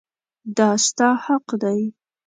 دا 0.57 0.69
ستا 0.85 1.09
حق 1.25 1.47
دی. 1.61 1.79